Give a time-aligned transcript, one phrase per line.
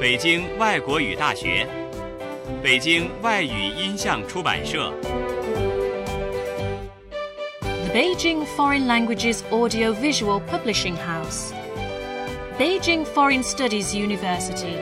[0.00, 1.66] 北京外国语大学、
[2.62, 4.94] 北京外语音像出版社、
[7.60, 11.52] The Beijing Foreign Languages Audiovisual Publishing House,
[12.56, 14.76] Beijing Foreign Studies University.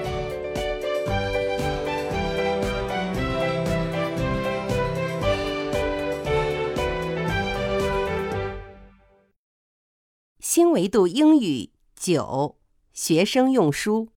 [10.40, 12.58] 新维度英语九
[12.92, 14.10] 学生用书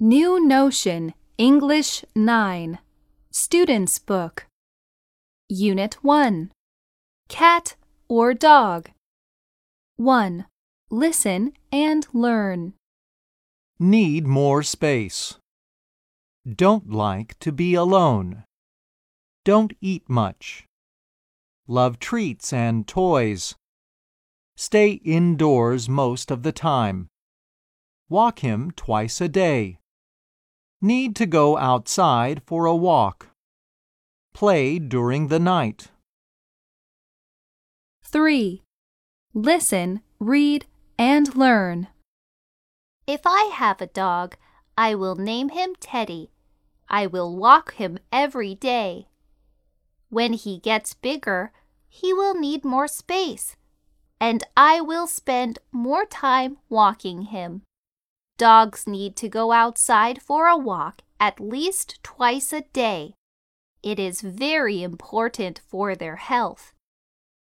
[0.00, 2.78] New Notion English 9
[3.32, 4.46] Student's Book
[5.48, 6.52] Unit 1
[7.28, 7.74] Cat
[8.08, 8.90] or Dog
[9.96, 10.46] 1.
[10.88, 12.74] Listen and learn.
[13.80, 15.34] Need more space.
[16.48, 18.44] Don't like to be alone.
[19.44, 20.64] Don't eat much.
[21.66, 23.56] Love treats and toys.
[24.56, 27.08] Stay indoors most of the time.
[28.08, 29.80] Walk him twice a day.
[30.80, 33.30] Need to go outside for a walk.
[34.32, 35.88] Play during the night.
[38.04, 38.62] 3.
[39.34, 41.88] Listen, read, and learn.
[43.08, 44.36] If I have a dog,
[44.76, 46.30] I will name him Teddy.
[46.88, 49.08] I will walk him every day.
[50.10, 51.52] When he gets bigger,
[51.88, 53.56] he will need more space,
[54.20, 57.62] and I will spend more time walking him.
[58.38, 63.14] Dogs need to go outside for a walk at least twice a day.
[63.82, 66.72] It is very important for their health.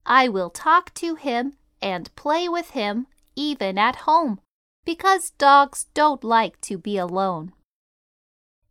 [0.05, 4.39] I will talk to him and play with him even at home
[4.83, 7.53] because dogs don't like to be alone.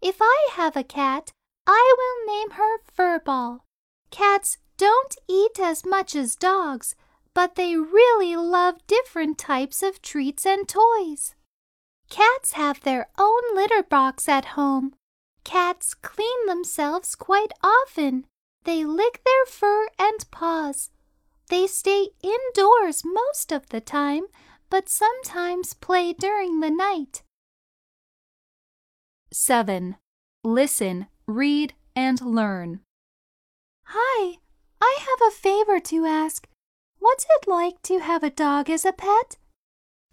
[0.03, 1.33] If I have a cat,
[1.67, 3.61] I will name her Furball.
[4.11, 6.97] Cats don't eat as much as dogs,
[7.35, 11.37] but they really love different types of treats and toys.
[12.11, 14.95] Cats have their own litter box at home.
[15.45, 18.27] Cats clean themselves quite often.
[18.65, 20.91] They lick their fur and paws.
[21.49, 24.25] They stay indoors most of the time,
[24.69, 27.23] but sometimes play during the night.
[29.33, 29.97] 7.
[30.43, 32.81] Listen, read, and learn.
[33.85, 34.39] Hi,
[34.81, 36.49] I have a favor to ask.
[36.99, 39.37] What's it like to have a dog as a pet?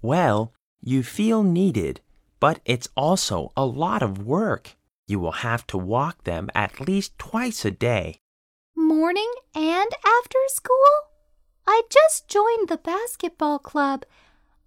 [0.01, 2.01] Well, you feel needed,
[2.39, 4.75] but it's also a lot of work.
[5.07, 8.19] You will have to walk them at least twice a day.
[8.75, 10.93] Morning and after school?
[11.65, 14.05] I just joined the basketball club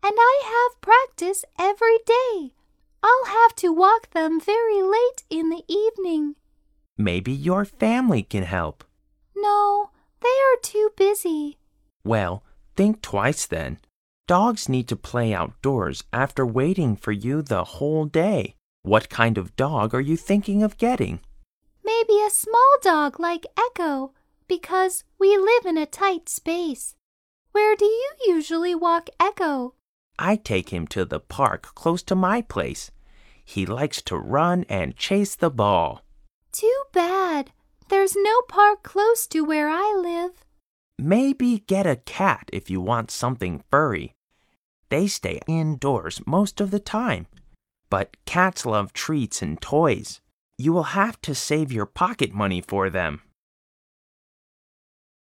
[0.02, 2.52] and I have practice every day.
[3.02, 6.34] I'll have to walk them very late in the evening.
[6.98, 8.84] Maybe your family can help.
[9.34, 11.58] No, they are too busy.
[12.04, 12.42] Well,
[12.76, 13.78] think twice then.
[14.30, 18.54] Dogs need to play outdoors after waiting for you the whole day.
[18.82, 21.18] What kind of dog are you thinking of getting?
[21.84, 24.12] Maybe a small dog like Echo,
[24.46, 26.94] because we live in a tight space.
[27.50, 29.74] Where do you usually walk Echo?
[30.16, 32.92] I take him to the park close to my place.
[33.44, 36.04] He likes to run and chase the ball.
[36.52, 37.50] Too bad.
[37.88, 40.44] There's no park close to where I live.
[41.00, 44.14] Maybe get a cat if you want something furry.
[44.90, 47.26] They stay indoors most of the time.
[47.88, 50.20] But cats love treats and toys.
[50.58, 53.22] You will have to save your pocket money for them.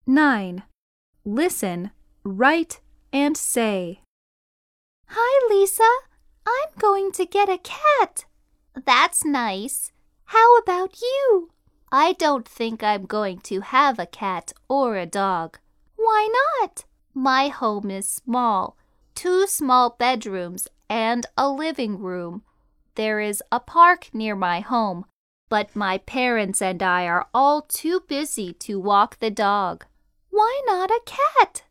[0.06, 0.62] 9.
[1.24, 1.90] Listen,
[2.24, 2.80] write,
[3.12, 4.00] and say.
[5.08, 5.90] Hi, Lisa.
[6.46, 8.24] I'm going to get a cat.
[8.74, 9.92] That's nice.
[10.24, 11.50] How about you?
[11.92, 15.58] I don't think I'm going to have a cat or a dog.
[15.96, 16.28] Why
[16.60, 16.84] not?
[17.14, 18.76] My home is small.
[19.22, 22.42] Two small bedrooms and a living room.
[22.94, 25.04] There is a park near my home,
[25.50, 29.84] but my parents and I are all too busy to walk the dog.
[30.30, 31.64] Why not a cat?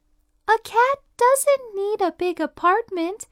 [0.47, 3.25] A cat doesn't need a big apartment,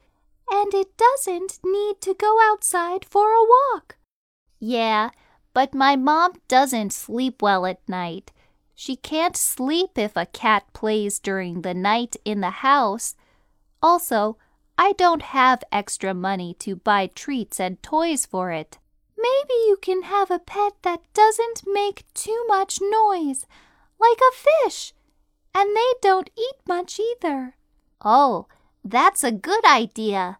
[0.50, 3.98] and it doesn't need to go outside for a walk.
[4.58, 5.10] Yeah,
[5.54, 8.32] but my mom doesn't sleep well at night.
[8.74, 13.14] She can't sleep if a cat plays during the night in the house.
[13.82, 14.36] Also,
[14.76, 18.78] I don't have extra money to buy treats and toys for it.
[19.16, 23.46] Maybe you can have a pet that doesn't make too much noise,
[23.98, 24.92] like a fish,
[25.54, 27.56] and they don't eat much either.
[28.04, 28.46] Oh,
[28.84, 30.38] that's a good idea.